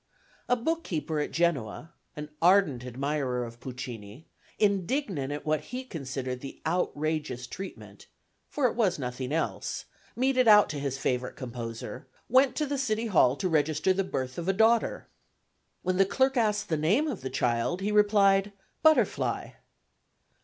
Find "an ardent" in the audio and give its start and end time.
2.15-2.83